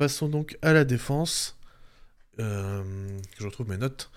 [0.00, 1.58] Passons donc à la défense.
[2.38, 4.10] je retrouve mes notes.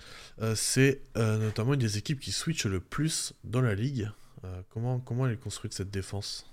[0.54, 4.10] c'est notamment une des équipes qui switch le plus dans la ligue.
[4.70, 6.50] comment, elle est construite cette défense?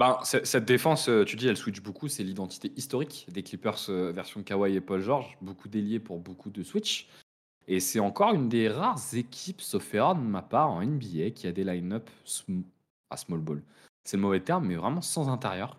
[0.00, 4.10] Ben, cette défense, euh, tu dis, elle switch beaucoup, c'est l'identité historique des Clippers euh,
[4.10, 7.08] version Kawhi et Paul George, beaucoup déliés pour beaucoup de switch.
[7.68, 11.46] Et c'est encore une des rares équipes, sauf erreur de ma part, en NBA qui
[11.46, 12.10] a des line-up
[13.10, 13.62] à small ball.
[14.02, 15.78] C'est le mauvais terme, mais vraiment sans intérieur.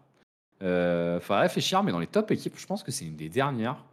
[0.63, 3.83] Euh, faudrait réfléchir, mais dans les top équipes, je pense que c'est une des dernières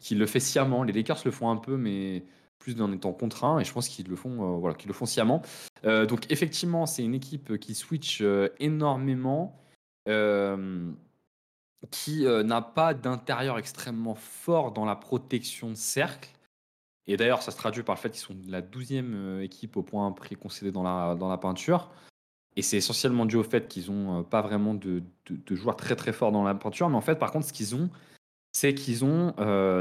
[0.00, 0.82] qui le fait sciemment.
[0.82, 2.24] Les Lakers le font un peu, mais
[2.58, 5.42] plus en étant contraint, et je pense qu'ils le font, voilà, qu'ils le font sciemment.
[5.84, 8.22] donc effectivement, c'est une équipe qui switch
[8.58, 9.62] énormément
[10.08, 10.92] euh,
[11.90, 16.30] qui euh, n'a pas d'intérieur extrêmement fort dans la protection de cercle.
[17.06, 19.82] Et d'ailleurs, ça se traduit par le fait qu'ils sont la 12e euh, équipe au
[19.82, 21.90] point préconcédé dans dans la peinture.
[22.56, 26.12] Et c'est essentiellement dû au fait qu'ils n'ont pas vraiment de, de, joueurs très très
[26.12, 26.88] forts dans la peinture.
[26.88, 27.90] Mais en fait, par contre, ce qu'ils ont,
[28.52, 29.34] c'est qu'ils ont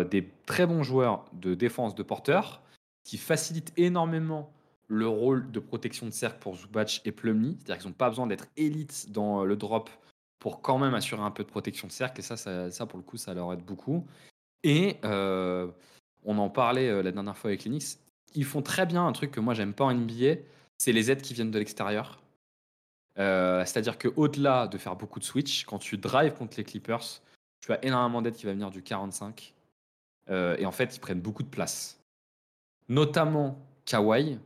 [0.04, 2.62] des très bons joueurs de défense de porteurs
[3.06, 4.52] qui facilitent énormément
[4.88, 7.58] le rôle de protection de cercle pour Zubac et Plumlee.
[7.60, 9.90] C'est-à-dire qu'ils n'ont pas besoin d'être élites dans le drop
[10.40, 12.20] pour quand même assurer un peu de protection de cercle.
[12.20, 14.06] Et ça, ça, pour le coup, ça leur aide beaucoup.
[14.64, 15.68] Et euh,
[16.26, 18.00] on en parlait euh, la dernière fois avec Linux.
[18.34, 20.36] Ils font très bien un truc que moi, j'aime pas en NBA
[20.78, 22.22] c'est les aides qui viennent de l'extérieur.
[23.18, 27.22] Euh, c'est-à-dire qu'au-delà de faire beaucoup de switch, quand tu drives contre les Clippers,
[27.62, 29.54] tu as énormément d'aides qui va venir du 45.
[30.30, 32.00] et en fait, ils prennent beaucoup de place.
[32.90, 34.40] Notamment Kawhi,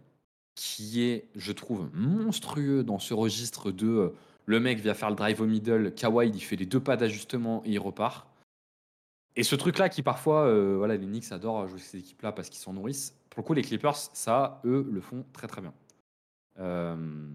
[0.56, 4.14] qui est, je trouve, monstrueux dans ce registre de
[4.50, 7.62] le mec vient faire le drive au middle, Kawhi il fait les deux pas d'ajustement
[7.66, 8.28] et il repart.
[9.36, 12.60] Et ce truc-là qui parfois, euh, voilà, les Knicks adorent jouer ces équipes-là parce qu'ils
[12.60, 13.16] s'en nourrissent.
[13.30, 15.72] Pour le coup, les Clippers, ça, eux, le font très très bien.
[16.58, 17.30] Euh,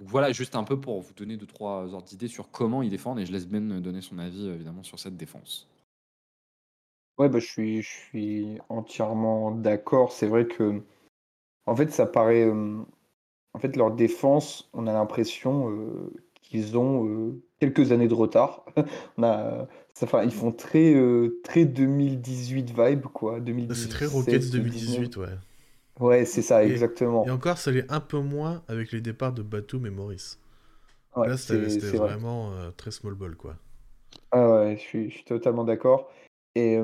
[0.00, 2.90] donc voilà, juste un peu pour vous donner deux trois ordres d'idées sur comment ils
[2.90, 5.68] défendent et je laisse Ben donner son avis évidemment sur cette défense.
[7.18, 10.10] Ouais, bah, je suis, je suis entièrement d'accord.
[10.10, 10.82] C'est vrai que,
[11.66, 12.78] en fait, ça paraît, euh,
[13.52, 16.10] en fait, leur défense, on a l'impression
[16.52, 18.64] ils ont euh, quelques années de retard.
[19.18, 23.38] On a, ça, ils font très, euh, très 2018 vibe, quoi.
[23.74, 25.28] C'est très Rockets 2018, ouais.
[26.00, 27.26] Ouais, c'est ça, exactement.
[27.26, 30.38] Et encore, ça l'est un peu moins avec les départs de Batum et Maurice.
[31.16, 33.56] Là, c'était vraiment euh, très small ball, quoi.
[34.32, 36.10] Ah ouais, je suis, je suis totalement d'accord.
[36.56, 36.78] Et,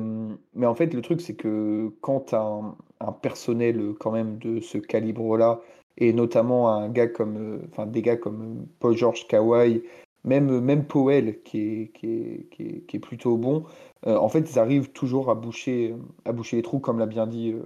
[0.55, 4.61] mais en fait, le truc, c'est que quand tu un, un, personnel quand même de
[4.61, 5.61] ce calibre-là,
[5.99, 9.83] et notamment un gars comme, euh, des gars comme Paul George Kawhi,
[10.25, 13.65] même, même Powell qui est, qui est, qui est, qui est plutôt bon.
[14.07, 15.95] Euh, en fait, ils arrivent toujours à boucher,
[16.25, 17.63] à boucher les trous, comme l'a bien dit euh,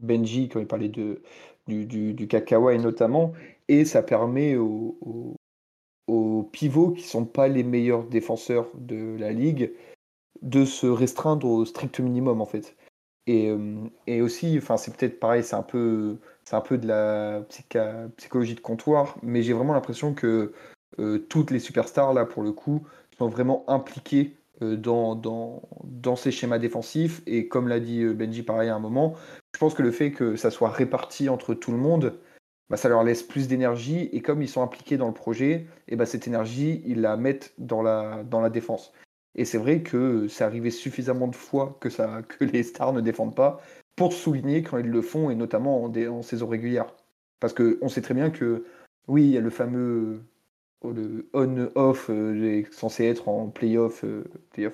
[0.00, 1.22] Benji quand il parlait de,
[1.66, 3.32] du, du, du Kawhi notamment,
[3.68, 4.96] et ça permet aux,
[6.06, 9.72] aux, pivots qui sont pas les meilleurs défenseurs de la ligue
[10.42, 12.76] de se restreindre au strict minimum en fait.
[13.26, 13.54] Et,
[14.08, 16.16] et aussi, enfin c'est peut-être pareil, c'est un peu
[16.52, 17.42] un peu de la
[18.16, 20.52] psychologie de comptoir, mais j'ai vraiment l'impression que
[20.98, 22.86] euh, toutes les superstars, là, pour le coup,
[23.16, 27.22] sont vraiment impliquées euh, dans, dans, dans, ces schémas défensifs.
[27.26, 29.14] Et comme l'a dit euh, Benji pareil à un moment,
[29.60, 32.18] pense que le fait que ça soit réparti entre tout le monde,
[32.70, 34.08] bah, ça leur laisse plus d'énergie.
[34.12, 37.52] Et comme ils sont impliqués dans le projet, et bah, cette énergie, ils la mettent
[37.58, 38.92] dans la, dans la défense.
[39.34, 43.00] Et c'est vrai que c'est arrivé suffisamment de fois que, ça, que les stars ne
[43.00, 43.60] défendent pas
[43.96, 46.86] pour souligner quand ils le font, et notamment en, saison régulière.
[47.38, 48.64] Parce qu'on sait très bien que,
[49.08, 50.22] oui, il y a le fameux
[50.80, 54.24] oh, le on-off euh, censé être en playoff, euh,
[54.58, 54.70] euh,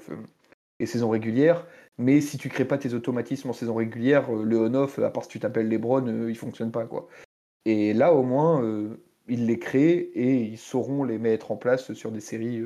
[0.78, 1.66] et saison régulière.
[1.98, 5.30] Mais si tu crées pas tes automatismes en saison régulière, le on-off, à part si
[5.30, 6.84] tu t'appelles Lebron, il fonctionne pas.
[6.86, 7.08] quoi.
[7.64, 8.62] Et là, au moins,
[9.28, 12.62] ils les créent et ils sauront les mettre en place sur des séries,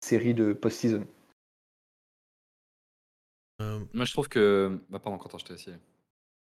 [0.00, 1.06] séries de post-season.
[3.60, 4.80] Euh, Moi, je trouve que.
[4.88, 5.76] Bah, pardon, Quentin, je t'ai essayé.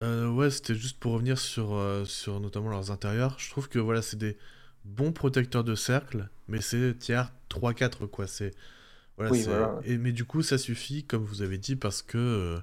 [0.03, 3.37] Euh, ouais, c'était juste pour revenir sur, euh, sur notamment leurs intérieurs.
[3.39, 4.37] Je trouve que voilà, c'est des
[4.85, 8.27] bons protecteurs de cercle, mais c'est tiers 3-4, quoi.
[8.27, 8.53] C'est.
[9.17, 12.59] Voilà, Et, mais du coup, ça suffit, comme vous avez dit, parce que.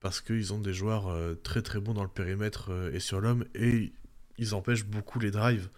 [0.00, 1.12] parce qu'ils ont des joueurs
[1.42, 3.92] très très bons dans le périmètre et sur l'homme, et
[4.38, 5.68] ils empêchent beaucoup les drives.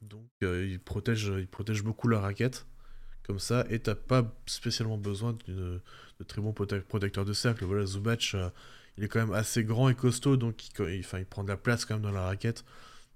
[0.00, 2.66] Donc, ils, protègent, ils protègent beaucoup la raquette
[3.22, 5.80] comme ça, et t'as pas spécialement besoin de,
[6.26, 7.64] très bons protecteurs de cercle.
[7.64, 8.50] Voilà, Zubac, euh,
[8.96, 11.94] il est quand même assez grand et costaud, donc il, prend de la place quand
[11.94, 12.64] même dans la raquette,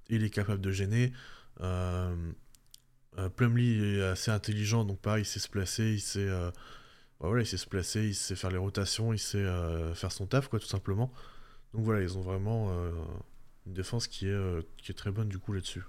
[0.09, 1.13] il est capable de gêner.
[1.61, 2.15] Euh,
[3.19, 3.29] euh
[3.59, 6.51] est assez intelligent, donc pareil, il sait se placer, il sait, euh,
[7.21, 9.45] voilà, il sait se placer, il sait faire les rotations, il sait
[9.95, 11.13] faire son taf, quoi, tout simplement.
[11.73, 12.71] Donc voilà, ils ont vraiment
[13.67, 15.83] une défense qui est, qui est très bonne du coup là-dessus.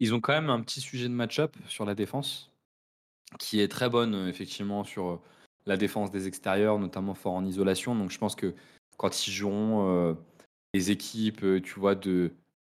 [0.00, 2.52] Ils ont quand même un petit sujet de match-up sur la défense
[3.38, 5.20] qui est très bonne, effectivement, sur
[5.66, 7.94] la défense des extérieurs, notamment fort en isolation.
[7.94, 8.54] Donc je pense que
[8.96, 10.16] quand ils joueront
[10.72, 12.32] les équipes, tu vois, de,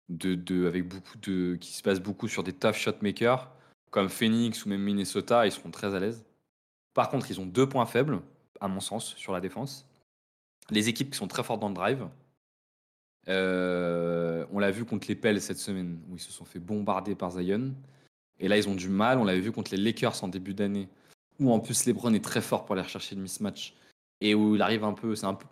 [0.09, 3.49] de, avec beaucoup de, qui se passent beaucoup sur des tough shotmakers,
[3.91, 6.25] comme Phoenix ou même Minnesota, ils seront très à l'aise.
[6.93, 8.21] Par contre, ils ont deux points faibles,
[8.59, 9.85] à mon sens, sur la défense.
[10.69, 12.07] Les équipes qui sont très fortes dans le drive.
[13.27, 17.31] on l'a vu contre les Pels cette semaine, où ils se sont fait bombarder par
[17.31, 17.73] Zion.
[18.39, 19.17] Et là, ils ont du mal.
[19.17, 20.87] On l'avait vu contre les Lakers en début d'année,
[21.39, 23.75] où en plus LeBron est très fort pour aller rechercher le mismatch.
[24.21, 25.15] Et où il arrive un peu.
[25.15, 25.45] C'est un peu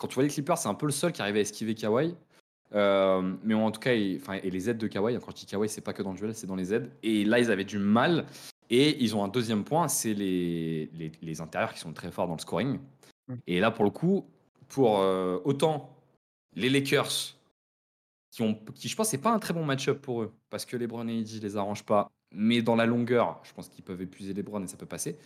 [0.00, 2.16] quand tu vois les Clippers, c'est un peu le seul qui arrive à esquiver Kawhi.
[2.74, 5.68] Euh, mais en tout cas, et, et les aides de Kawhi, quand je dis Kawhi,
[5.68, 6.90] c'est pas que dans le duel, c'est dans les aides.
[7.02, 8.26] Et là, ils avaient du mal.
[8.70, 10.88] Et ils ont un deuxième point, c'est les,
[11.20, 12.78] les, intérieurs qui sont très forts dans le scoring.
[13.26, 13.34] Mm.
[13.48, 14.26] Et là, pour le coup,
[14.68, 15.96] pour euh, autant
[16.54, 17.36] les Lakers,
[18.30, 20.76] qui, ont, qui je pense, c'est pas un très bon match-up pour eux, parce que
[20.76, 22.10] les Brown et AD les arrangent pas.
[22.32, 25.18] Mais dans la longueur, je pense qu'ils peuvent épuiser les Browns et ça peut passer.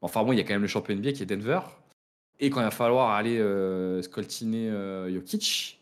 [0.00, 1.60] Enfin bon, il y a quand même le champion NBA qui est Denver.
[2.40, 5.79] Et quand il va falloir aller euh, scoltiner euh, Jokic,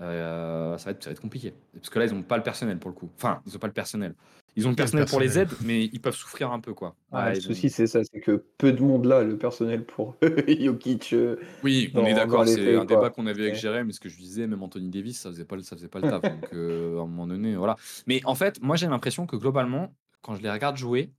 [0.00, 1.54] euh, ça, va être, ça va être compliqué.
[1.74, 3.10] Parce que là, ils n'ont pas le personnel pour le coup.
[3.16, 4.14] Enfin, ils n'ont pas le personnel.
[4.56, 6.74] Ils ont le personnel, pour les aides, mais ils peuvent souffrir un peu.
[6.74, 6.96] quoi.
[7.12, 10.16] Ah, le souci, c'est ça c'est que peu de monde là, le personnel pour
[10.48, 11.14] Jokic.
[11.62, 12.46] oui, on est d'accord.
[12.46, 15.20] C'est un débat qu'on avait avec Jérém, mais ce que je disais, même Anthony Davis,
[15.20, 16.22] ça faisait pas, ça faisait pas le taf.
[16.22, 17.76] donc, à un moment donné, voilà.
[18.06, 21.12] Mais en fait, moi, j'ai l'impression que globalement, quand je les regarde jouer,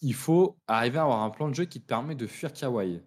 [0.00, 3.00] il faut arriver à avoir un plan de jeu qui te permet de fuir Kawhi.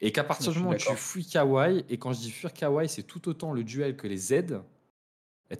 [0.00, 2.88] Et qu'à partir du moment où tu fuis Kawhi, et quand je dis fuir Kawhi,
[2.88, 4.60] c'est tout autant le duel que les aides,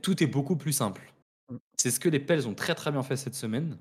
[0.02, 1.12] tout est beaucoup plus simple.
[1.50, 1.56] Mmh.
[1.76, 3.78] C'est ce que les Pels ont très très bien fait cette semaine.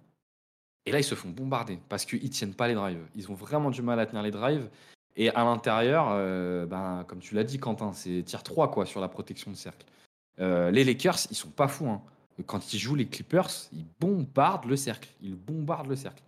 [0.86, 3.04] Et là, ils se font bombarder parce qu'ils tiennent pas les drives.
[3.16, 4.70] Ils ont vraiment du mal à tenir les drives.
[5.18, 9.00] Et à l'intérieur, euh, ben, comme tu l'as dit, Quentin, c'est tier 3 quoi, sur
[9.00, 9.86] la protection de cercle.
[10.40, 11.88] Euh, les Lakers, ils sont pas fous.
[11.88, 12.02] Hein.
[12.46, 15.10] Quand ils jouent les Clippers, ils bombardent le cercle.
[15.22, 16.22] Ils bombardent le cercle.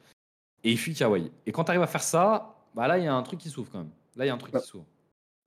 [0.64, 1.30] Et ils fuient Kawhi.
[1.46, 3.50] Et quand tu arrives à faire ça, bah là, il y a un truc qui
[3.50, 3.92] s'ouvre quand même.
[4.18, 4.86] Là, il y a un truc bah, qui s'ouvre.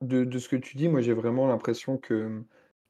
[0.01, 2.41] De, ce que tu dis, moi j'ai vraiment l'impression que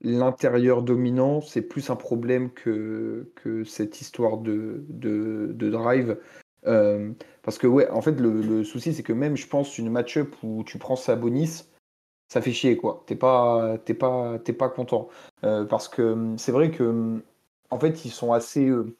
[0.01, 6.17] l'intérieur dominant, c'est plus un problème que, que cette histoire de, de, drive.
[6.67, 7.11] Euh,
[7.41, 10.63] parce que, ouais, en fait, le, souci, c'est que même, je pense, une match-up où
[10.63, 11.63] tu prends Sabonis,
[12.29, 13.03] ça fait chier, quoi.
[13.07, 15.09] T'es pas, pas, pas content.
[15.43, 17.21] Euh, parce que c'est vrai que,
[17.69, 18.67] en fait, ils sont assez.
[18.67, 18.95] Euh,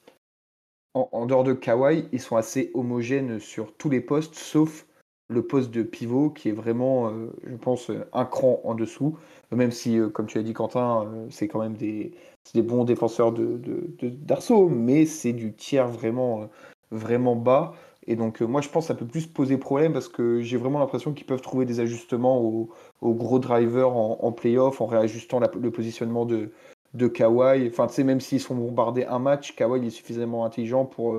[0.94, 4.86] en, en, dehors de Kawhi, ils sont assez homogènes sur tous les postes, sauf
[5.32, 9.18] le poste de pivot qui est vraiment, euh, je pense, un cran en dessous.
[9.52, 12.12] Même si, euh, comme tu as dit, Quentin, euh, c'est quand même des,
[12.54, 13.60] des, bons défenseurs de,
[14.02, 16.50] d'Arceau, mais c'est du tiers vraiment,
[16.92, 17.74] vraiment bas.
[18.08, 20.80] Et donc, moi, je pense que ça peut plus poser problème parce que j'ai vraiment
[20.80, 22.70] l'impression qu'ils peuvent trouver des ajustements aux,
[23.02, 26.52] gros drivers en, playoff en réajustant le positionnement de,
[26.96, 27.68] de Kawhi.
[27.68, 31.16] Enfin, tu sais, même s'ils sont bombardés un match, Kawhi est suffisamment intelligent pour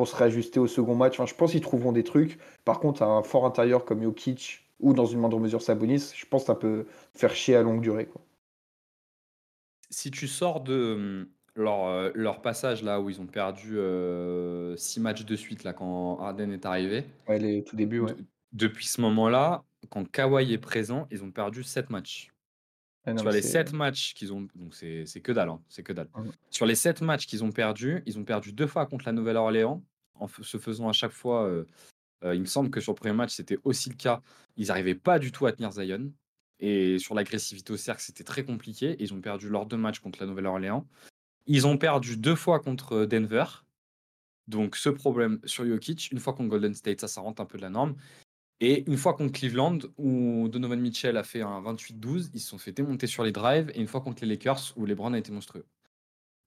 [0.00, 1.20] pour se réajuster au second match.
[1.20, 2.38] Enfin, je pense qu'ils trouveront des trucs.
[2.64, 6.44] Par contre, un fort intérieur comme Jokic ou dans une moindre mesure Sabonis, je pense
[6.44, 8.06] que ça peut faire chier à longue durée.
[8.06, 8.22] Quoi.
[9.90, 13.74] Si tu sors de hum, leur, euh, leur, passage là où ils ont perdu 6
[13.76, 17.04] euh, matchs de suite là quand Arden est arrivé.
[17.28, 18.16] Ouais, les tout début, ouais.
[18.54, 22.30] depuis ce moment-là, quand Kawhi est présent, ils ont perdu 7 matchs.
[23.04, 26.08] Ah sur les 7 matchs qu'ils ont, donc c'est que dalle, hein, c'est que dalle.
[26.50, 29.82] Sur les 7 matchs qu'ils ont perdus, ils ont perdu deux fois contre la Nouvelle-Orléans,
[30.20, 31.50] en se faisant à chaque fois.
[32.22, 34.22] Il me semble que sur le premier match, c'était aussi le cas.
[34.56, 36.12] Ils n'arrivaient pas du tout à tenir Zion.
[36.58, 38.94] Et sur l'agressivité au cercle, c'était très compliqué.
[38.98, 40.86] Ils ont perdu leurs deux matchs contre la Nouvelle-Orléans.
[41.46, 43.46] Ils ont perdu deux fois contre Denver.
[44.46, 47.56] Donc ce problème sur Jokic, une fois contre Golden State, ça, ça rentre un peu
[47.56, 47.96] de la norme.
[48.60, 52.58] Et une fois contre Cleveland, où Donovan Mitchell a fait un 28-12, ils se sont
[52.58, 53.70] fait démonter sur les drives.
[53.74, 55.64] Et une fois contre les Lakers, où LeBron a été monstrueux.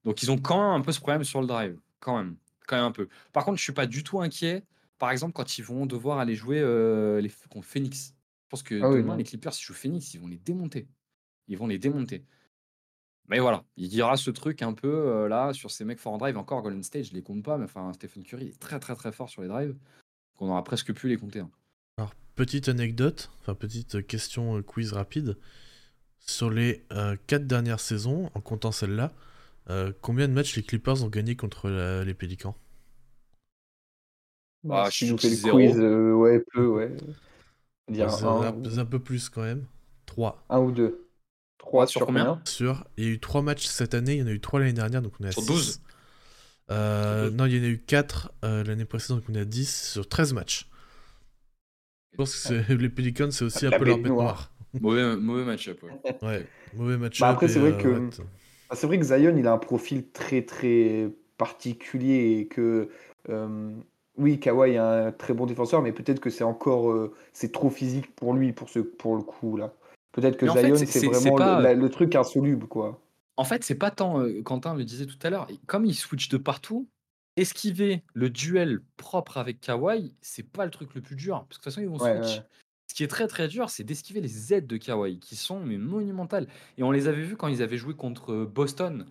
[0.04, 1.76] Donc ils ont quand même un peu ce problème sur le drive.
[1.98, 2.36] Quand même.
[2.66, 3.08] Quand même un peu.
[3.32, 4.64] Par contre, je suis pas du tout inquiet.
[4.98, 8.14] Par exemple, quand ils vont devoir aller jouer euh, les, contre Phoenix.
[8.44, 10.88] Je pense que ah demain, les Clippers, s'ils jouent Phoenix, ils vont les démonter.
[11.48, 12.24] Ils vont les démonter.
[13.28, 16.12] Mais voilà, il y aura ce truc un peu euh, là sur ces mecs fort
[16.12, 16.36] en drive.
[16.36, 19.12] Encore Golden State, je les compte pas, mais enfin Stephen Curry est très très très
[19.12, 19.74] fort sur les drives.
[20.36, 21.40] Qu'on aura presque pu les compter.
[21.40, 21.50] Hein.
[21.96, 25.38] Alors, petite anecdote, enfin petite question euh, quiz rapide.
[26.18, 29.12] Sur les euh, quatre dernières saisons, en comptant celle-là,
[29.70, 31.70] euh, combien de matchs les Clippers ont gagné contre
[32.04, 32.56] les Pélicans?
[34.62, 36.96] Bah, Je nous fais le quiz, ouais, peu, ouais.
[38.00, 39.66] un, peu plus quand même.
[40.06, 40.44] Trois.
[40.48, 41.08] Un ou deux.
[41.58, 42.40] Trois sur, combien?
[42.44, 42.84] Sur.
[42.96, 44.72] Il y a eu trois matchs cette année, il y en a eu trois l'année
[44.72, 45.80] dernière, donc on est à Sur 12
[46.70, 50.08] Non, il y en a eu 4 l'année précédente, donc on est à 10 sur
[50.08, 50.68] 13 matchs.
[52.12, 54.52] Je pense que les Pelicans, c'est aussi un peu leur bête noire.
[54.80, 56.16] mauvais, mauvais match-up, ouais.
[56.22, 56.46] ouais.
[56.74, 57.20] mauvais match-up.
[57.22, 58.08] Bah après, c'est vrai, que...
[58.74, 62.88] Bah, c'est vrai que Zion, il a un profil très, très particulier et que.
[63.28, 63.70] Euh,
[64.16, 66.92] oui, Kawhi est un très bon défenseur, mais peut-être que c'est encore
[67.32, 69.72] c'est trop physique pour lui pour ce pour le coup là.
[70.12, 73.00] Peut-être que Zion c'est vraiment le, truc insoluble quoi.
[73.36, 76.36] En fait, c'est pas tant Quentin le disait tout à l'heure, comme il switch de
[76.36, 76.86] partout,
[77.36, 81.62] esquiver le duel propre avec Kawhi, c'est pas le truc le plus dur parce que
[81.62, 82.42] de toute façon ils vont switch.
[82.94, 85.78] Ce qui est très très dur, c'est d'esquiver les aides de Kawhi qui sont mais
[85.78, 86.46] monumentales.
[86.78, 89.06] Et on les avait vus quand ils avaient joué contre Boston.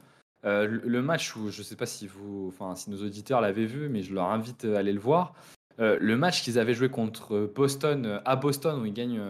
[0.45, 4.01] le match où je sais pas si vous, enfin si nos auditeurs l'avaient vu, mais
[4.01, 5.33] je leur invite à aller le voir.
[5.79, 9.21] le match qu'ils avaient joué contre Boston à Boston où ils gagnent,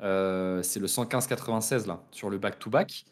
[0.00, 3.06] c'est le 115-96 là sur le back-to-back.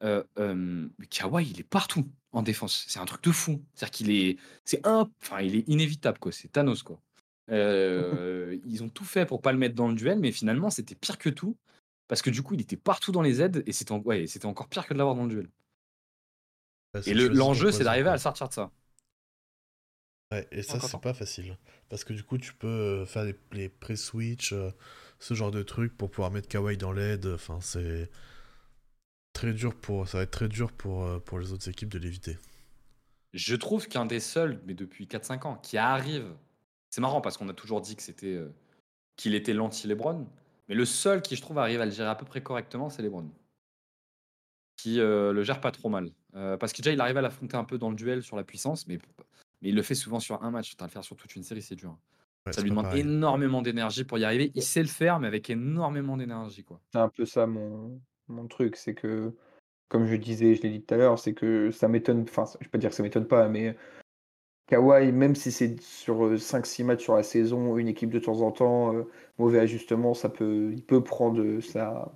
[0.00, 2.84] Kawhi il est partout en défense.
[2.88, 3.62] C'est un truc de fou.
[3.74, 6.18] C'est-à-dire qu'il est, c'est un, enfin il est inévitable.
[6.32, 6.98] C'est Thanos quoi.
[7.50, 10.94] Euh, ils ont tout fait pour pas le mettre dans le duel, mais finalement, c'était
[10.94, 11.56] pire que tout.
[12.08, 14.68] Parce que du coup, il était partout dans les aides et c'était ouais, c'était encore
[14.68, 15.48] pire que de l'avoir dans le duel.
[16.94, 18.70] Bah, et l'enjeu, c'est d'arriver à le sortir de ça.
[20.32, 21.56] Ouais, et ça, c'est pas facile.
[21.88, 24.70] Parce que du coup, tu peux euh, faire les, pré-switch, euh,
[25.20, 27.26] ce genre de trucs pour pouvoir mettre Kawaii dans l'aide.
[27.26, 28.10] Enfin, c'est
[29.32, 30.08] très dur pour.
[30.08, 32.38] Ça va être très dur pour, pour les autres équipes de l'éviter.
[33.34, 36.32] Je trouve qu'un des seuls, mais depuis 4-5 ans, qui arrive
[36.90, 38.52] c'est marrant parce qu'on a toujours dit que c'était euh,
[39.16, 40.26] qu'il était l'anti-Lebron,
[40.68, 43.02] mais le seul qui je trouve arrive à le gérer à peu près correctement, c'est
[43.02, 43.30] Lebron,
[44.76, 46.10] qui euh, le gère pas trop mal.
[46.34, 48.44] Euh, parce que déjà il arrive à l'affronter un peu dans le duel sur la
[48.44, 48.98] puissance, mais,
[49.62, 50.76] mais il le fait souvent sur un match.
[50.78, 51.96] le faire sur toute une série, c'est dur.
[52.50, 54.52] ça lui demande énormément d'énergie pour y arriver.
[54.54, 56.80] Il sait le faire, mais avec énormément d'énergie, quoi.
[56.92, 59.32] C'est un peu ça mon, mon truc, c'est que
[59.88, 62.64] comme je disais, je l'ai dit tout à l'heure, c'est que ça m'étonne, enfin, je
[62.64, 63.76] vais pas dire que ça m'étonne pas, mais
[64.66, 68.50] Kawhi, même si c'est sur 5-6 matchs sur la saison, une équipe de temps en
[68.50, 68.94] temps,
[69.38, 72.12] mauvais ajustement, ça peut, il peut prendre ça.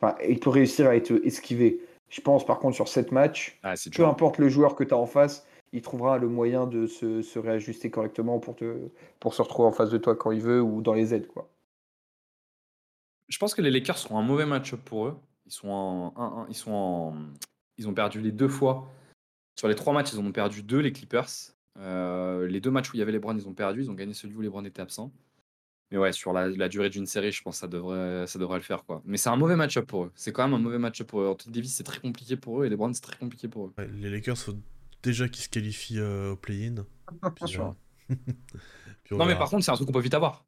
[0.00, 1.80] Enfin, il peut réussir à être esquivé.
[2.08, 4.96] Je pense par contre sur 7 matchs, ah, peu importe le joueur que tu as
[4.96, 9.68] en face, il trouvera le moyen de se, réajuster correctement pour, te, pour se retrouver
[9.68, 11.26] en face de toi quand il veut ou dans les aides.
[11.26, 11.48] Quoi.
[13.28, 15.16] Je pense que les Lakers seront un mauvais match pour eux.
[15.46, 17.14] Ils sont en, ils sont
[17.78, 18.86] ils ont perdu les deux fois.
[19.58, 21.28] Sur les trois matchs, ils en ont perdu deux, les Clippers.
[21.78, 23.82] Euh, les deux matchs où il y avait les Browns, ils ont perdu.
[23.82, 25.12] Ils ont gagné celui où les Browns étaient absents.
[25.90, 28.62] Mais ouais, sur la, durée d'une série, je pense que ça devrait, ça devrait le
[28.62, 28.84] faire.
[28.84, 29.02] quoi.
[29.04, 30.12] Mais c'est un mauvais match-up pour eux.
[30.14, 31.28] C'est quand même un mauvais match-up pour eux.
[31.28, 33.74] Anthony Davis, c'est très compliqué pour eux et les Browns, c'est très compliqué pour eux.
[34.00, 34.54] les Lakers, faut
[35.02, 36.84] déjà qu'ils se qualifient euh, au play-in.
[37.24, 38.16] Euh,
[39.10, 40.46] non, mais par contre, c'est un truc qu'on peut vite avoir.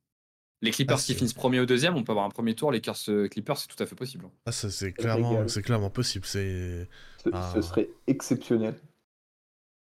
[0.62, 2.72] Les Clippers ah, qui finissent premier ou deuxième, on peut avoir un premier tour.
[2.72, 4.26] Les Clippers, c'est tout à fait possible.
[4.46, 6.24] Ah, ça, c'est clairement, clairement possible.
[6.24, 6.88] C'est,
[7.22, 8.74] ce serait exceptionnel.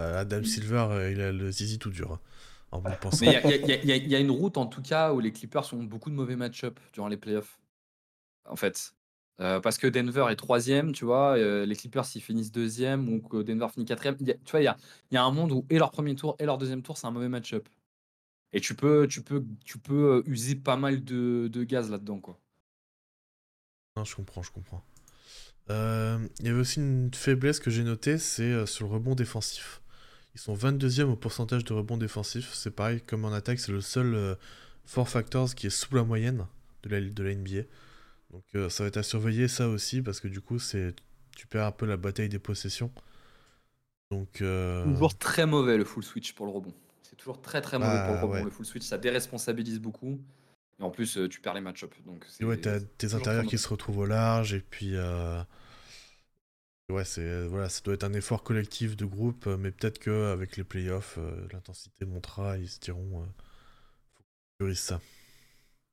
[0.03, 2.19] Euh, Adam Silver, euh, il a le zizi tout dur.
[2.73, 2.81] Hein,
[3.21, 6.37] il y, a une route en tout cas où les Clippers ont beaucoup de mauvais
[6.37, 7.59] match-up durant les playoffs.
[8.49, 8.95] En fait.
[9.41, 13.43] Euh, parce que Denver est troisième, tu vois, les Clippers s'ils finissent deuxième ou que
[13.43, 14.17] Denver finit quatrième.
[14.17, 14.65] tu vois, il
[15.11, 17.11] y a, un monde où et leur premier tour et leur deuxième tour, c'est un
[17.11, 17.69] mauvais match-up.
[18.53, 22.39] Et tu peux, tu peux, tu peux user pas mal de, de gaz là-dedans, quoi.
[23.97, 24.83] Non, je comprends, je comprends.
[25.69, 29.82] Il y avait aussi une faiblesse que j'ai notée, c'est sur le rebond défensif.
[30.35, 32.53] Ils sont 22e au pourcentage de rebond défensif.
[32.55, 34.35] C'est pareil, comme en attaque, c'est le seul euh,
[34.85, 36.47] Four Factors qui est sous la moyenne
[36.83, 37.63] de la, de la NBA.
[38.31, 40.95] Donc euh, ça va être à surveiller ça aussi, parce que du coup, c'est
[41.37, 42.91] tu perds un peu la bataille des possessions.
[44.11, 44.85] Donc, euh...
[44.85, 46.75] Toujours très mauvais le full switch pour le rebond.
[47.03, 48.45] C'est toujours très très mauvais pour le bah, rebond.
[48.45, 50.21] Le full switch, ça déresponsabilise beaucoup.
[50.79, 51.97] Et en plus, euh, tu perds les match-ups.
[52.05, 54.95] Donc, ouais, t'as tes intérieurs qui se retrouvent au large, et puis
[56.93, 59.99] Ouais, c'est euh, voilà, ça doit être un effort collectif de groupe, euh, mais peut-être
[59.99, 63.25] qu'avec les playoffs, euh, l'intensité montera, ils se diront
[64.61, 65.01] faut qu'on ça.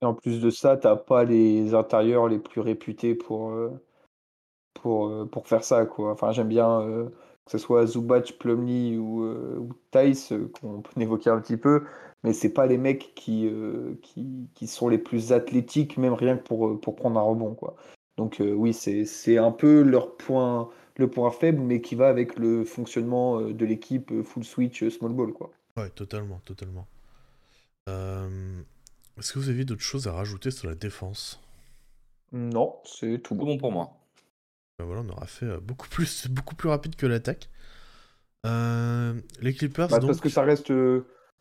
[0.01, 3.53] Et en plus de ça, t'as pas les intérieurs les plus réputés pour,
[4.73, 5.85] pour, pour faire ça.
[5.85, 6.11] Quoi.
[6.11, 7.09] Enfin, j'aime bien
[7.45, 11.85] que ce soit Zubac, Plumlee ou, ou Tice, qu'on peut évoquer un petit peu,
[12.23, 13.49] mais c'est pas les mecs qui,
[14.01, 17.55] qui, qui, sont les plus athlétiques, même rien que pour, pour prendre un rebond.
[17.55, 17.75] Quoi.
[18.17, 22.63] Donc oui, c'est un peu leur point, le point faible, mais qui va avec le
[22.65, 25.33] fonctionnement euh, de l'équipe euh, full switch euh, small ball.
[25.33, 25.51] Quoi.
[25.77, 26.87] Ouais, totalement, totalement.
[27.87, 31.41] Est-ce que vous avez d'autres choses à rajouter sur la défense?
[32.31, 33.97] Non, c'est tout bon pour moi.
[34.77, 37.49] Ben voilà, on aura fait beaucoup plus, beaucoup plus rapide que l'attaque.
[38.45, 40.71] les Clippers, bah, Parce que ça reste...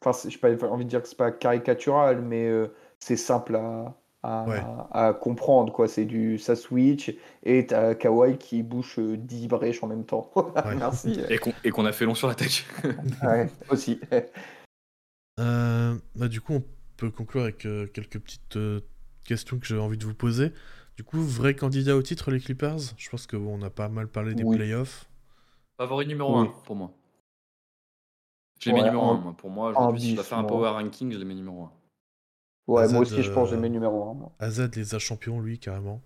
[0.01, 2.51] Enfin, je n'ai pas envie de dire que c'est pas caricatural, mais
[2.99, 5.89] c'est simple à, à, comprendre quoi.
[5.89, 10.31] C'est du ça switch et t'as Kawhi qui bouche 10 euh, brèches en même temps.
[10.79, 11.21] Merci.
[11.65, 12.67] Et qu'on a fait long sur la tech
[13.23, 14.01] ouais, aussi.
[15.41, 16.65] Euh, bah, du coup on
[16.97, 18.59] peut conclure avec euh, quelques petites
[19.25, 20.53] questions que j'ai envie de vous poser.
[20.97, 22.79] Du coup vrai candidat au titre les Clippers?
[22.97, 25.09] Je pense que bon, on a pas mal parlé des playoffs.
[25.77, 26.91] Favori numéro 1 pour moi.
[28.59, 29.35] Je Je les mets numéro 1.
[29.35, 31.73] Pour moi, aujourd'hui, si je dois faire un power ranking, je les mets numéro 1.
[32.69, 34.47] Ouais, moi aussi, je pense que je les mets numéro 1.
[34.47, 36.03] AZ les a champions, lui, carrément.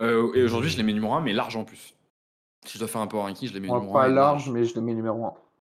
[0.00, 1.96] Euh, et aujourd'hui, je les mets numéro 1, mais large en plus.
[2.64, 3.92] Si je dois faire un power ranking, je les mets numéro 1.
[3.92, 5.34] Pas large, mais je les mets numéro 1.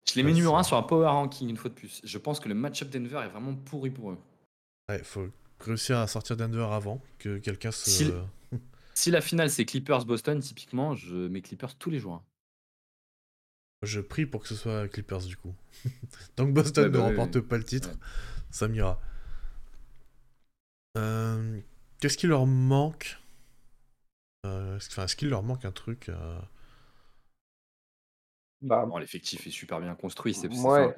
[0.08, 2.00] Je les mets numéro 1 sur un power ranking, une fois de plus.
[2.02, 4.18] Je pense que le match-up Denver est vraiment pourri pour eux.
[4.88, 5.28] Ouais, faut
[5.60, 8.12] réussir à sortir Denver avant que quelqu'un se.
[8.94, 12.14] Si, la finale c'est Clippers-Boston, typiquement, je mets Clippers tous les jours.
[12.14, 12.22] Hein.
[13.82, 15.54] Je prie pour que ce soit Clippers du coup.
[16.36, 17.90] Tant que Boston ne bah remporte pas le titre,
[18.50, 19.00] ça m'ira.
[20.96, 21.60] Euh,
[22.00, 23.18] qu'est-ce qui leur manque?
[24.46, 26.40] Euh, Est-ce qu'il leur manque un truc euh?
[28.62, 30.34] bah, L'effectif est super bien construit.
[30.34, 30.96] C'est ouais.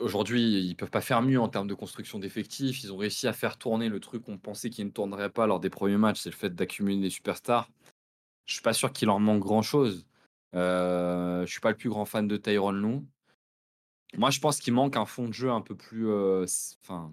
[0.00, 2.82] Aujourd'hui, ils peuvent pas faire mieux en termes de construction d'effectifs.
[2.82, 5.60] Ils ont réussi à faire tourner le truc qu'on pensait qu'ils ne tournerait pas lors
[5.60, 6.20] des premiers matchs.
[6.20, 7.70] C'est le fait d'accumuler des superstars.
[8.46, 10.06] Je suis pas sûr qu'il leur manque grand chose.
[10.54, 13.06] Euh, je suis pas le plus grand fan de Tyrone Lou.
[14.16, 16.10] Moi, je pense qu'il manque un fond de jeu un peu plus.
[16.82, 17.12] Enfin,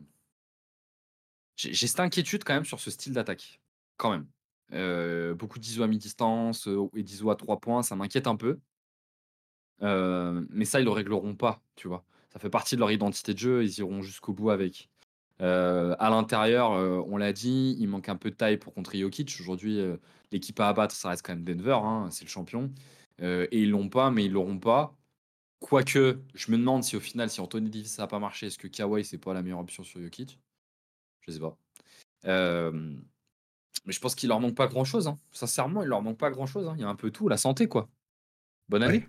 [1.56, 3.62] j'ai cette inquiétude quand même sur ce style d'attaque.
[3.98, 4.28] Quand même.
[4.74, 8.60] Euh, beaucoup d'ISO à mi-distance euh, et d'ISO à 3 points, ça m'inquiète un peu.
[9.82, 12.06] Euh, mais ça, ils le régleront pas, tu vois.
[12.30, 14.90] Ça fait partie de leur identité de jeu, ils iront jusqu'au bout avec.
[15.40, 16.72] à l'intérieur,
[17.08, 19.38] on l'a dit, il manque un peu de taille pour contrer Jokic.
[19.40, 19.80] Aujourd'hui,
[20.32, 22.72] l'équipe à abattre, ça reste quand même Denver, hein, c'est le champion.
[23.22, 24.96] et ils l'ont pas, mais ils l'auront pas.
[25.60, 28.58] Quoique, je me demande si au final, si Anthony Davis ça n'a pas marché, est-ce
[28.58, 30.40] que Kawhi c'est pas la meilleure option sur Jokic?
[31.28, 31.58] Je sais pas.
[33.86, 35.08] Mais je pense qu'il leur manque pas grand chose.
[35.08, 35.18] Hein.
[35.32, 36.68] Sincèrement, il leur manque pas grand chose.
[36.68, 36.74] Hein.
[36.78, 37.88] Il y a un peu tout, la santé, quoi.
[38.68, 39.08] Bonne année.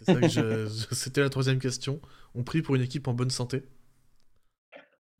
[0.92, 2.00] C'était la troisième question.
[2.34, 3.64] On prie pour une équipe en bonne santé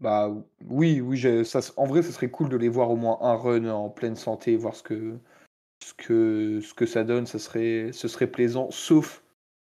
[0.00, 0.32] Bah
[0.64, 1.44] oui, oui.
[1.44, 4.16] Ça, en vrai, ce serait cool de les voir au moins un run en pleine
[4.16, 5.18] santé, voir ce que,
[5.84, 7.26] ce que, ce que ça donne.
[7.26, 9.22] Ce serait, ce serait plaisant, sauf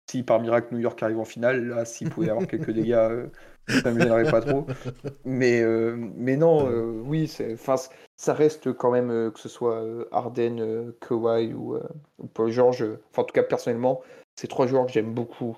[0.10, 1.66] si par miracle New York arrive en finale.
[1.66, 3.28] Là, s'il pouvait y avoir quelques dégâts, euh,
[3.68, 4.66] ça ne me gênerait pas trop.
[5.26, 7.28] Mais, euh, mais non, euh, oui,
[8.18, 11.78] ça reste quand même, euh, que ce soit euh, Arden, euh, Kawhi ou,
[12.34, 12.86] Paul George.
[13.10, 14.02] Enfin, en tout cas, personnellement,
[14.36, 15.58] ces trois joueurs que j'aime beaucoup.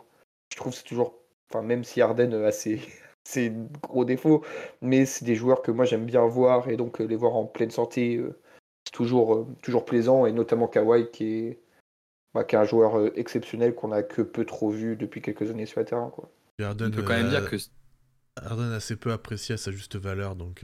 [0.52, 1.16] Je trouve que c'est toujours.
[1.50, 2.52] Enfin, même si Arden a
[3.24, 4.44] ses, gros défauts,
[4.82, 7.72] mais c'est des joueurs que moi j'aime bien voir et donc les voir en pleine
[7.72, 8.22] santé,
[8.86, 10.26] c'est toujours, toujours plaisant.
[10.26, 11.60] Et notamment Kawhi qui est,
[12.34, 15.66] bah, qui est un joueur exceptionnel qu'on a que peu trop vu depuis quelques années
[15.66, 16.10] sur le terrain.
[16.10, 16.30] Quoi.
[16.62, 17.58] Arden, On peut quand même dire que.
[18.36, 20.64] Arden assez peu apprécié à sa juste valeur, donc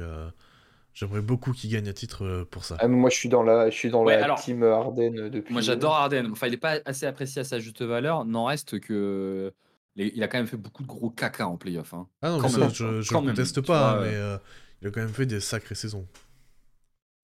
[0.93, 2.75] J'aimerais beaucoup qu'il gagne à titre euh, pour ça.
[2.79, 5.53] Ah, moi, je suis dans la, je suis dans la team Arden euh, depuis.
[5.53, 6.29] Moi, j'adore Arden.
[6.31, 8.25] Enfin, il n'est pas assez apprécié à sa juste valeur.
[8.25, 9.53] N'en reste que.
[9.97, 11.93] Il a quand même fait beaucoup de gros caca en playoff.
[11.93, 12.07] Hein.
[12.21, 14.37] Ah non, mais ça, je ne conteste pas, hein, mais euh,
[14.81, 16.07] il a quand même fait des sacrées saisons.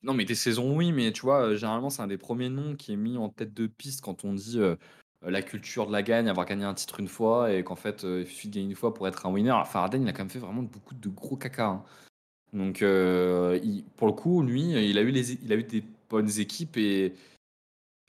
[0.04, 2.92] Non, mais des saisons, oui, mais tu vois, généralement, c'est un des premiers noms qui
[2.92, 4.60] est mis en tête de piste quand on dit
[5.30, 8.26] la culture de la gagne, avoir gagné un titre une fois, et qu'en fait, il
[8.26, 9.52] suffit de gagner une fois pour être un winner.
[9.52, 11.68] Enfin, Arden, il a quand même fait vraiment beaucoup de gros caca.
[11.68, 11.84] Hein.
[12.54, 13.60] Donc, euh,
[13.98, 17.14] pour le coup, lui, il a eu, les, il a eu des bonnes équipes et.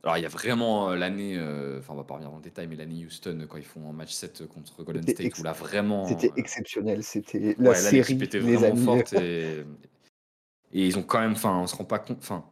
[0.05, 2.43] Alors, il y a vraiment euh, l'année, euh, enfin, on va pas revenir dans le
[2.43, 5.53] détail, mais l'année Houston, quand ils font un match 7 contre Golden State, où là
[5.53, 6.07] vraiment.
[6.07, 8.23] C'était exceptionnel, c'était la série.
[8.23, 9.65] était vraiment forte et,
[10.73, 12.45] et, ils ont quand même, enfin, on se rend pas compte, enfin,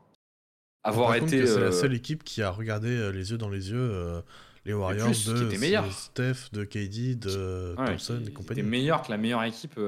[0.83, 1.47] avoir été.
[1.47, 4.23] C'est la seule équipe qui a regardé les yeux dans les yeux
[4.67, 8.61] les Warriors de Steph, de KD, de Thompson et compagnie.
[8.61, 9.79] C'était meilleur que la meilleure équipe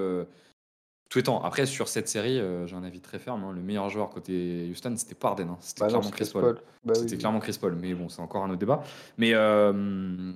[1.09, 1.43] tout étant.
[1.43, 3.45] Après, sur cette série, euh, j'ai un avis très ferme.
[3.45, 3.53] Hein.
[3.53, 5.49] Le meilleur joueur côté Houston, c'était pas Arden.
[5.49, 5.59] Hein.
[5.61, 6.61] C'était bah clairement Chris Paul.
[6.85, 7.75] Bah c'était clairement Chris Paul.
[7.77, 8.83] Mais bon, c'est encore un autre débat.
[9.17, 10.33] Mais euh,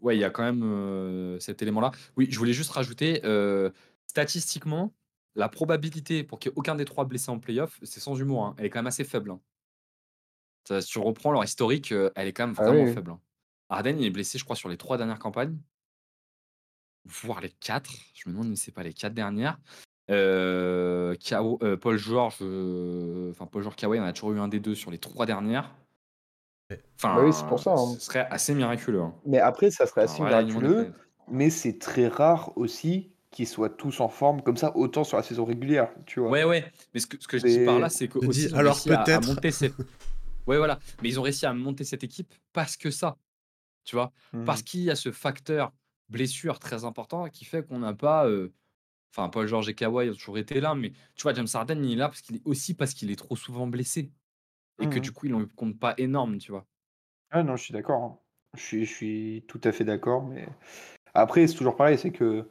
[0.00, 1.92] ouais, il y a quand même euh, cet élément-là.
[2.16, 3.22] Oui, je voulais juste rajouter
[4.08, 4.92] statistiquement,
[5.36, 8.44] la probabilité pour qu'il n'y ait aucun des trois blessés en playoff, c'est sans humour.
[8.44, 8.54] Hein.
[8.58, 9.36] Elle est quand même assez faible.
[10.66, 13.12] Ça, si tu reprends leur historique, elle est quand même ah vraiment faible.
[13.70, 15.56] Arden, il est blessé, je crois, sur les trois dernières campagnes
[17.04, 17.90] voire les quatre.
[18.14, 19.58] Je me demande si c'est pas les quatre dernières.
[20.10, 24.60] Euh, euh, Paul George, euh, enfin Paul George Kawhi, on a toujours eu un des
[24.60, 25.70] deux sur les trois dernières.
[26.96, 27.72] Enfin, bah oui, c'est pour ça.
[27.72, 27.94] Hein.
[27.98, 29.00] Ce serait assez miraculeux.
[29.00, 29.14] Hein.
[29.24, 30.92] Mais après, ça serait assez miraculeux,
[31.28, 35.22] mais c'est très rare aussi qu'ils soient tous en forme comme ça, autant sur la
[35.22, 36.30] saison régulière, tu vois.
[36.30, 36.72] Ouais, ouais.
[36.92, 39.26] Mais ce que, ce que je dis par là, c'est que aussi, alors peut-être.
[39.28, 39.74] monter cette...
[40.48, 40.80] ouais, voilà.
[41.00, 43.16] Mais ils ont réussi à monter cette équipe parce que ça,
[43.84, 44.12] tu vois,
[44.46, 44.64] parce mmh.
[44.64, 45.72] qu'il y a ce facteur
[46.08, 48.26] blessure très important qui fait qu'on n'a pas
[49.12, 51.92] Enfin, Paul George et Kawhi ont toujours été là, mais tu vois, James Harden, il
[51.92, 54.12] est là parce qu'il est aussi parce qu'il est trop souvent blessé.
[54.80, 56.64] Et que mmh du coup, il ne compte pas énorme, tu vois?
[57.30, 58.02] Ah non, je suis d'accord.
[58.02, 58.18] Hein.
[58.56, 60.24] Je suis, je suis tout à fait d'accord.
[60.24, 60.48] Mais
[61.12, 62.48] après, c'est toujours pareil, c'est que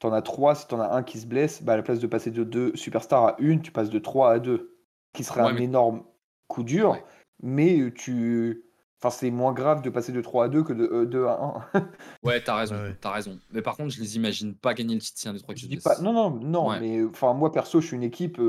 [0.00, 1.82] tu en as trois, si tu en as un qui se blesse, bah, à la
[1.82, 4.76] place de passer de deux superstars à une, tu passes de trois à deux.
[5.14, 6.04] Qui serait un énorme
[6.48, 6.98] coup dur.
[7.40, 8.64] Mais tu.
[9.04, 11.90] Enfin, c'est moins grave de passer de 3 à 2 que de 2 à 1.
[12.22, 13.38] ouais, t'as raison, t'as raison.
[13.52, 15.64] Mais par contre, je les imagine pas gagner le titre si un des trois qui
[15.64, 16.00] se blesse.
[16.00, 18.40] Non, non, non, mais enfin, moi perso, je suis une équipe.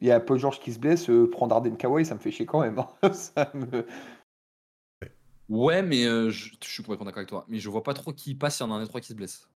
[0.00, 2.46] Il y a Paul George qui se blesse, prendre Arden Kawhi, ça me fait chier
[2.46, 2.78] quand même.
[2.78, 3.12] Hein.
[3.12, 3.84] ça me...
[5.48, 7.44] Ouais, mais je, suis complètement d'accord avec toi.
[7.48, 9.08] Mais je vois pas trop qui passe si y en a un des trois qui
[9.08, 9.48] se blesse.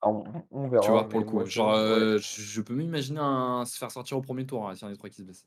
[0.00, 0.82] Ah, on, verra.
[0.82, 1.44] Tu vois, pour le coup.
[1.44, 1.74] Genre,
[2.16, 3.20] je, peux m'imaginer
[3.66, 5.22] se faire sortir au premier tour hein, si y en a des trois qui se
[5.22, 5.44] blessent.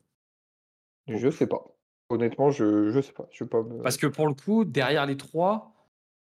[1.08, 1.75] Je sais pas.
[2.08, 3.26] Honnêtement, je, je sais pas.
[3.30, 5.74] Je pas Parce que pour le coup, derrière les trois,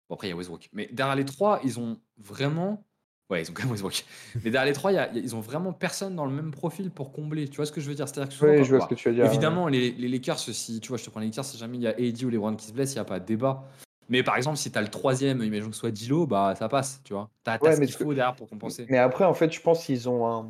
[0.08, 2.84] bon, après il y a Westbrook, mais derrière les trois, ils ont vraiment.
[3.28, 4.04] Ouais, ils ont quand même Westbrook.
[4.36, 7.48] mais derrière les trois, ils ont vraiment personne dans le même profil pour combler.
[7.48, 8.08] Tu vois ce que je veux dire?
[8.08, 9.24] C'est-à-dire que je vois ce que tu dire.
[9.24, 11.82] Évidemment, les, les Lakers, si tu vois, je te prends les Lakers, si jamais il
[11.82, 13.64] y a AD ou les Warren qui se blessent, il n'y a pas de débat.
[14.08, 16.68] Mais par exemple, si tu as le troisième, imaginons que ce soit Dilo, bah ça
[16.68, 17.28] passe, tu vois.
[17.44, 18.86] Tu as, ce qu'il faut derrière pour compenser.
[18.88, 20.48] Mais après, en fait, je pense qu'ils ont un.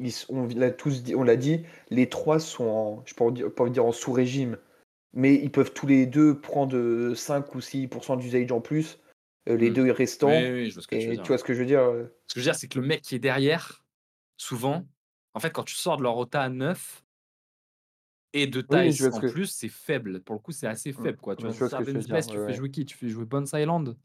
[0.00, 3.68] Ils, on l'a tous dit, on l'a dit, les trois sont en, je peux pas
[3.68, 4.58] dire en sous-régime,
[5.12, 8.98] mais ils peuvent tous les deux prendre 5 ou 6% d'usage en plus,
[9.48, 9.74] euh, les mmh.
[9.74, 10.28] deux restants.
[10.28, 11.22] Oui, je vois ce que tu, veux dire.
[11.22, 11.80] tu vois ce que je veux dire
[12.26, 13.84] Ce que je veux dire, c'est que le mec qui est derrière,
[14.36, 14.84] souvent,
[15.34, 17.04] en fait, quand tu sors de leur rota à 9,
[18.36, 20.20] et de taille en plus, c'est faible.
[20.20, 21.02] Pour le coup, c'est assez mmh.
[21.02, 21.18] faible.
[21.18, 21.36] Quoi.
[21.36, 22.84] Tu, vois, tu fais jouer qui?
[22.84, 23.96] Tu fais jouer Bones Island.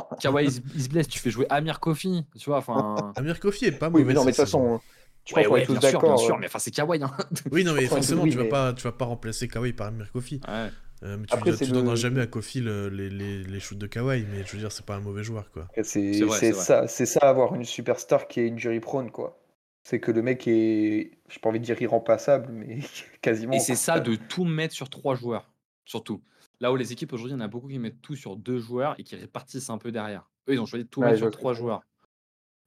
[0.20, 2.24] Kawhi, il, se blesse, tu fais jouer Amir Kofi.
[2.38, 3.12] Tu vois, enfin.
[3.16, 4.04] Amir Kofi est pas mauvais.
[4.04, 4.80] mais non, mais de toute façon.
[5.24, 7.00] Tu ouais, ouais, bien sûr, bien sûr, mais enfin c'est Kawhi.
[7.02, 7.12] Hein.
[7.52, 10.40] Oui, non, mais forcément, tu, vas pas, tu vas pas remplacer Kawhi par Amir Kofi.
[10.48, 10.70] Ouais.
[11.04, 14.24] Euh, mais tu, Après, tu donneras jamais à Kofi les, les, les, shoots de Kawhi,
[14.30, 15.50] mais je veux dire, c'est pas un mauvais joueur.
[15.50, 15.68] quoi.
[15.82, 19.10] C'est ça, ça, avoir une superstar qui est injury prone.
[19.10, 19.40] quoi.
[19.82, 22.78] C'est que le mec est, j'ai pas envie de dire irremplaçable, mais
[23.20, 23.54] quasiment.
[23.54, 25.50] Et c'est ça de tout mettre sur trois joueurs,
[25.84, 26.22] surtout.
[26.62, 28.60] Là où les équipes aujourd'hui, il y en a beaucoup qui mettent tout sur deux
[28.60, 30.30] joueurs et qui répartissent un peu derrière.
[30.48, 31.82] Eux, ils ont choisi de tout mettre sur trois joueurs.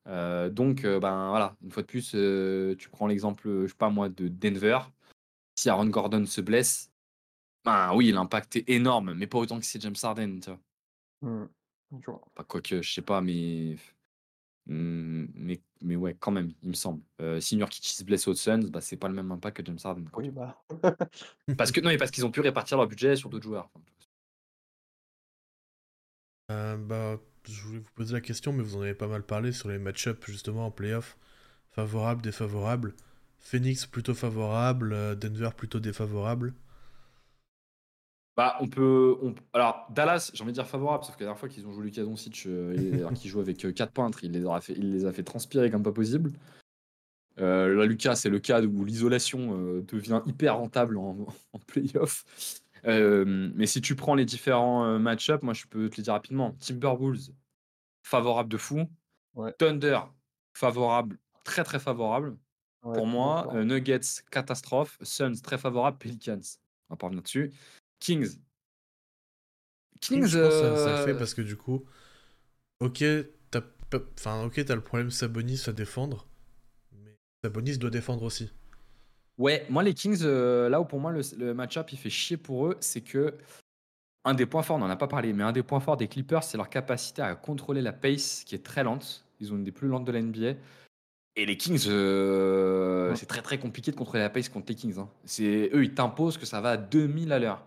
[0.10, 3.73] Euh, donc, euh, ben voilà, une fois de plus, euh, tu prends l'exemple, je sais
[3.73, 4.79] pas moi, de Denver.
[5.58, 6.91] Si Aaron Gordon se blesse,
[7.63, 10.60] ben oui, l'impact est énorme, mais pas autant que c'est James Harden, tu vois.
[11.21, 11.47] Mmh.
[12.36, 13.77] Pas quoi que, je sais pas, mais
[14.67, 17.01] Mmh, mais, mais ouais, quand même, il me semble.
[17.21, 19.78] Euh, si Nurkic se blesse aux Suns, bah, c'est pas le même impact que James
[19.84, 20.06] Harden.
[20.15, 20.58] Oui, bah.
[21.58, 23.69] parce que non, mais parce qu'ils ont pu répartir leur budget sur d'autres joueurs.
[26.51, 29.51] Euh, bah, je voulais vous poser la question, mais vous en avez pas mal parlé
[29.51, 31.17] sur les match-ups justement en playoff.
[31.71, 32.95] Favorable, défavorable.
[33.39, 36.54] Phoenix plutôt favorable, euh, Denver plutôt défavorable.
[38.35, 39.17] Bah, on peut.
[39.53, 41.85] Alors, Dallas, j'ai envie de dire favorable, sauf que la dernière fois qu'ils ont joué
[41.85, 45.05] Lucas Doncic, euh, qui joue avec 4 euh, peintres, il les, a fait, il les
[45.05, 46.33] a fait transpirer comme pas possible.
[47.39, 52.25] Euh, là, Lucas, c'est le cas où l'isolation euh, devient hyper rentable en, en playoff.
[52.83, 56.55] mais si tu prends les différents match-ups, moi je peux te les dire rapidement.
[56.59, 57.31] Timberwolves,
[58.03, 58.81] favorable de fou.
[59.57, 59.99] Thunder,
[60.53, 62.37] favorable, très très favorable.
[62.81, 64.97] Pour moi, Nuggets, catastrophe.
[65.01, 65.97] Suns, très favorable.
[65.97, 66.41] Pelicans,
[66.89, 67.23] on va pas revenir
[67.99, 68.38] Kings.
[70.01, 71.86] Kings, ça, le fait euh, parce que du coup,
[72.79, 73.03] ok,
[73.51, 73.62] t'as
[74.17, 76.27] enfin, ok, as le problème Sabonis à défendre,
[76.91, 78.51] mais Sabonis doit défendre aussi.
[79.38, 82.67] Ouais, moi les Kings, euh, là où pour moi le, match-up il fait chier pour
[82.67, 83.34] eux, c'est que
[84.23, 86.08] un des points forts, on n'en a pas parlé, mais un des points forts des
[86.08, 89.23] Clippers, c'est leur capacité à contrôler la pace qui est très lente.
[89.39, 90.55] Ils ont une des plus lentes de la NBA.
[91.36, 94.97] Et les Kings, euh, c'est très très compliqué de contrôler la pace contre les Kings.
[94.97, 95.10] Hein.
[95.25, 97.65] C'est eux, ils t'imposent que ça va à 2000 à l'heure.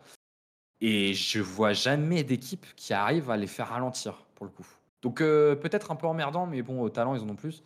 [0.80, 4.66] Et je vois jamais d'équipe qui arrive à les faire ralentir, pour le coup.
[5.02, 7.62] Donc euh, peut-être un peu emmerdant, mais bon, au talent, ils en ont plus.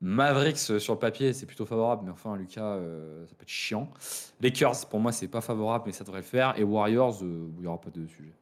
[0.00, 3.48] Mavericks, euh, sur le papier, c'est plutôt favorable, mais enfin, Lucas, euh, ça peut être
[3.48, 3.90] chiant.
[4.40, 6.58] Lakers, pour moi, c'est pas favorable, mais ça devrait le faire.
[6.58, 7.26] Et Warriors, il
[7.60, 8.34] n'y aura pas de sujet.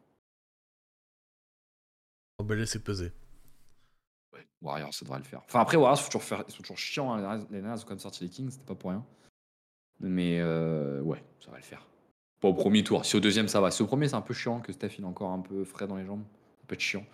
[2.38, 3.12] On va laisser peser.
[4.32, 5.42] Ouais, Warriors, ça devrait le faire.
[5.44, 6.44] Enfin, après, Warriors, faut toujours faire...
[6.48, 7.12] ils sont toujours chiants.
[7.12, 7.46] Hein.
[7.50, 9.04] Les Naz ont quand même sorti les Kings, c'était pas pour rien.
[9.98, 11.86] Mais ouais, ça va le faire.
[12.40, 13.04] Pas au premier tour.
[13.04, 13.70] Si au deuxième, ça va.
[13.70, 15.86] Si au premier, c'est un peu chiant que Steph il est encore un peu frais
[15.86, 16.24] dans les jambes.
[16.60, 17.04] Ça peut être chiant.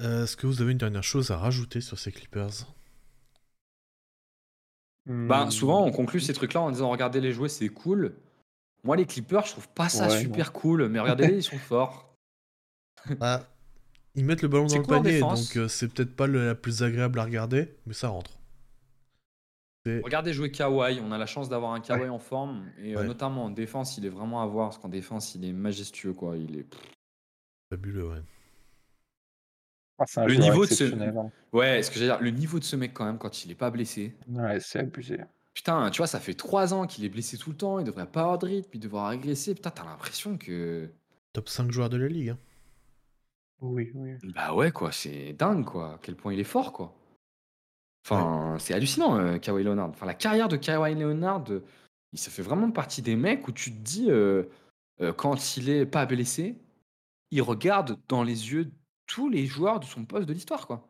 [0.00, 2.66] Euh, est-ce que vous avez une dernière chose à rajouter sur ces Clippers?
[5.06, 8.16] Ben, souvent, on conclut ces trucs-là en disant regardez les jouer, c'est cool.
[8.82, 12.12] Moi, les Clippers, je trouve pas ça super cool, mais regardez-les, ils sont forts.
[13.20, 13.48] Bah,
[14.16, 16.82] ils mettent le ballon dans le panier, donc euh, c'est peut-être pas le, la plus
[16.82, 18.35] agréable à regarder, mais ça rentre.
[20.02, 23.44] Regardez jouer Kawhi, on a la chance d'avoir un Kawhi en forme, et euh, notamment
[23.44, 26.36] en défense, il est vraiment à voir, parce qu'en défense, il est majestueux, quoi.
[26.36, 26.66] Il est
[27.70, 28.22] fabuleux, ouais.
[29.98, 31.30] Ah, le niveau de ce hein.
[31.52, 33.70] ouais, ce que dire, le niveau de ce mec quand même quand il est pas
[33.70, 34.14] blessé.
[34.28, 35.18] Ouais, c'est abusé.
[35.54, 38.06] Putain, tu vois, ça fait 3 ans qu'il est blessé tout le temps, il devrait
[38.06, 39.54] pas avoir de rythme, il devrait régresser.
[39.54, 40.90] Putain, t'as l'impression que
[41.32, 42.30] top 5 joueurs de la ligue.
[42.30, 42.38] Hein.
[43.62, 44.18] Oui, oui.
[44.34, 45.94] Bah ouais, quoi, c'est dingue, quoi.
[45.94, 46.94] À quel point il est fort, quoi.
[48.08, 49.88] Enfin, c'est hallucinant, euh, Kawhi Leonard.
[49.88, 51.44] Enfin, la carrière de Kawhi Leonard,
[52.12, 54.44] il ça fait vraiment partie des mecs où tu te dis, euh,
[55.16, 56.56] quand il est pas blessé,
[57.32, 58.70] il regarde dans les yeux
[59.06, 60.86] tous les joueurs de son poste de l'histoire, quoi.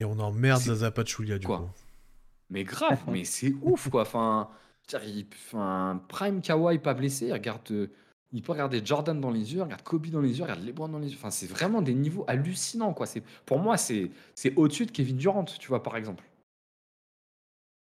[0.00, 1.70] Et on emmerde Zaza Pachulia, du coup.
[2.50, 4.02] Mais grave, mais c'est ouf, quoi.
[4.02, 4.50] Enfin,
[4.94, 7.90] enfin, Prime Kawhi pas blessé, il regarde,
[8.32, 10.98] il peut regarder Jordan dans les yeux, regarde Kobe dans les yeux, regarde LeBron dans
[10.98, 11.16] les yeux.
[11.18, 13.06] Enfin, c'est vraiment des niveaux hallucinants, quoi.
[13.06, 16.24] C'est, pour moi, c'est, c'est au-dessus de Kevin Durant, tu vois, par exemple.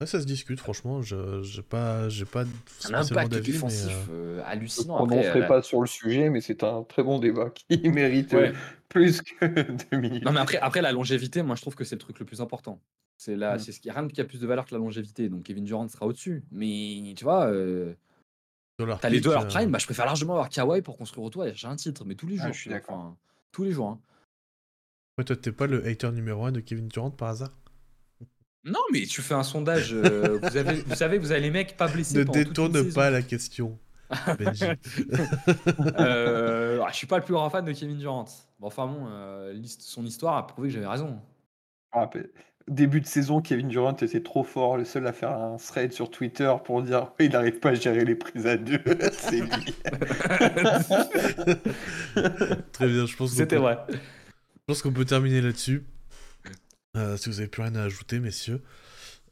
[0.01, 1.01] Ouais, ça se discute, franchement.
[1.01, 5.01] Je j'ai pas, j'ai pas un impact défensif euh, euh, hallucinant.
[5.01, 8.33] On n'en ferait pas sur le sujet, mais c'est un très bon débat qui mérite
[8.33, 8.51] euh,
[8.89, 9.45] plus que
[9.91, 10.25] deux minutes.
[10.25, 12.41] Non, mais après, après la longévité, moi je trouve que c'est le truc le plus
[12.41, 12.81] important.
[13.15, 13.59] C'est là, mm.
[13.59, 15.29] c'est ce qui rien qui a plus de valeur que la longévité.
[15.29, 16.43] Donc Kevin Durant sera au-dessus.
[16.51, 17.49] Mais tu vois,
[18.77, 19.71] t'as les deux à leur prime.
[19.71, 21.45] Bah, je préfère largement avoir Kawhi pour construire autour.
[21.53, 22.53] J'ai un titre, mais tous les jours.
[22.53, 23.15] je suis d'accord.
[23.51, 23.89] tous les jours.
[23.89, 23.99] Hein.
[25.17, 27.51] Ouais, toi, t'es pas le hater numéro un de Kevin Durant par hasard?
[28.65, 29.93] Non, mais tu fais un sondage.
[29.93, 32.17] Euh, vous, avez, vous savez, vous avez les mecs pas blessés.
[32.17, 33.79] Ne détourne pas la question.
[34.37, 34.65] Benji.
[35.99, 38.25] euh, ah, je suis pas le plus grand fan de Kevin Durant.
[38.59, 41.21] Bon, enfin bon, euh, son histoire a prouvé que j'avais raison.
[41.91, 42.09] Ah,
[42.67, 46.09] début de saison, Kevin Durant était trop fort, le seul à faire un thread sur
[46.09, 48.81] Twitter pour dire il n'arrive pas à gérer les prises à deux.
[49.11, 49.49] C'est lui.
[52.71, 53.31] Très bien, je pense.
[53.31, 53.77] C'était vrai.
[53.89, 53.97] Je
[54.67, 55.85] pense qu'on peut terminer là-dessus.
[56.95, 58.61] Euh, si vous n'avez plus rien à ajouter, messieurs.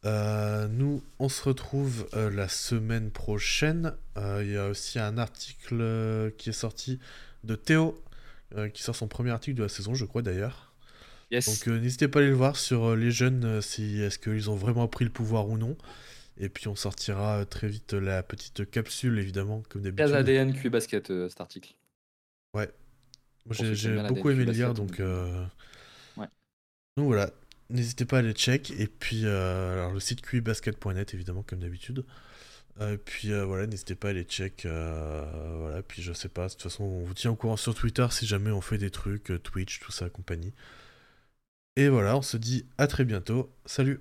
[0.06, 3.94] Euh, nous, on se retrouve euh, la semaine prochaine.
[4.18, 7.00] Il y a aussi un article qui est sorti
[7.44, 8.00] de Théo,
[8.74, 10.73] qui sort son premier article de la saison, je crois d'ailleurs.
[11.40, 14.88] Donc n'hésitez pas à aller le voir sur les jeunes, si est-ce qu'ils ont vraiment
[14.88, 15.78] pris le pouvoir ou non.
[16.38, 20.06] Et puis on sortira très vite la petite capsule, évidemment, comme d'habitude.
[20.06, 21.74] Gaz ADN QI Basket, cet article.
[22.56, 22.70] Ouais.
[23.52, 25.00] j'ai beaucoup aimé le lire, donc...
[25.00, 26.28] Ouais.
[26.98, 27.30] Donc voilà,
[27.74, 28.72] N'hésitez pas à aller check.
[28.78, 32.06] Et puis, euh, alors le site qbasket.net, évidemment, comme d'habitude.
[32.82, 34.66] Euh, et puis euh, voilà, n'hésitez pas à aller check.
[34.66, 38.06] voilà, puis je sais pas, de toute façon, on vous tient au courant sur Twitter
[38.12, 40.54] si jamais on fait des trucs, Twitch, tout ça, compagnie.
[41.76, 43.52] Et voilà, on se dit à très bientôt.
[43.66, 44.00] Salut!